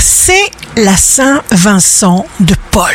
[0.00, 2.94] c'est la Saint-Vincent de Paul.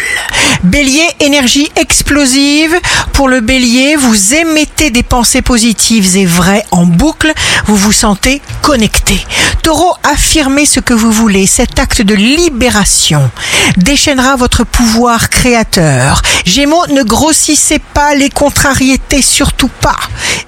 [0.63, 2.75] Bélier, énergie explosive.
[3.13, 7.31] Pour le bélier, vous émettez des pensées positives et vraies en boucle.
[7.65, 9.25] Vous vous sentez connecté.
[9.63, 11.45] Taureau, affirmez ce que vous voulez.
[11.45, 13.29] Cet acte de libération
[13.77, 16.21] déchaînera votre pouvoir créateur.
[16.45, 19.97] Gémeaux, ne grossissez pas les contrariétés, surtout pas.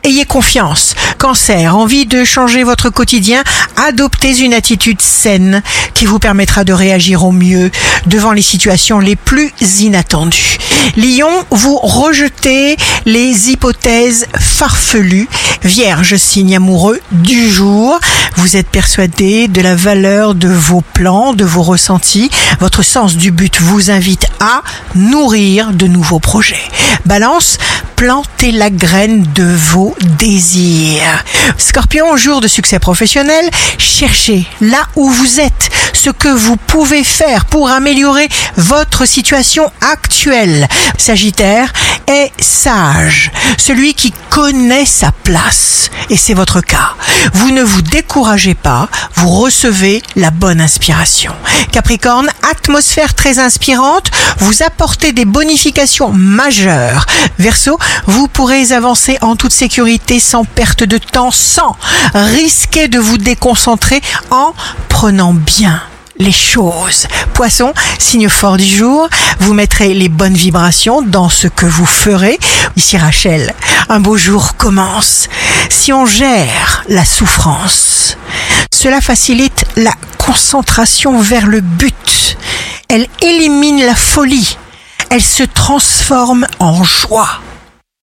[0.04, 0.96] Ayez confiance.
[1.20, 3.44] Cancer, envie de changer votre quotidien,
[3.76, 5.62] adoptez une attitude saine
[5.94, 7.72] qui vous permettra de réagir au mieux
[8.06, 9.52] devant les situations les plus
[9.82, 10.58] inattendues.
[10.96, 15.28] Lion, vous rejetez les hypothèses farfelues.
[15.62, 18.00] Vierge, signe amoureux du jour,
[18.38, 22.32] vous êtes persuadé de la valeur de vos plans, de vos ressentis.
[22.62, 24.64] Votre sens du but vous invite à
[24.96, 26.64] nourrir de nouveaux projets.
[27.06, 27.58] Balance,
[28.00, 31.26] plantez la graine de vos désirs.
[31.58, 37.44] Scorpion, jour de succès professionnel, cherchez là où vous êtes ce que vous pouvez faire
[37.44, 40.70] pour améliorer votre situation actuelle.
[40.98, 41.74] Sagittaire
[42.10, 45.90] est sage, celui qui connaît sa place.
[46.10, 46.96] Et c'est votre cas.
[47.34, 51.34] Vous ne vous découragez pas, vous recevez la bonne inspiration.
[51.72, 57.06] Capricorne, atmosphère très inspirante, vous apportez des bonifications majeures.
[57.38, 61.78] Verseau, vous pourrez avancer en toute sécurité sans perte de temps, sans
[62.14, 64.02] risquer de vous déconcentrer
[64.32, 64.54] en
[64.90, 65.82] prenant bien
[66.20, 67.08] les choses.
[67.34, 69.10] Poisson, signe fort du jour,
[69.40, 72.38] vous mettrez les bonnes vibrations dans ce que vous ferez.
[72.76, 73.54] Ici Rachel,
[73.88, 75.30] un beau jour commence.
[75.70, 78.18] Si on gère la souffrance,
[78.74, 82.38] cela facilite la concentration vers le but.
[82.90, 84.58] Elle élimine la folie.
[85.10, 87.40] Elle se transforme en joie.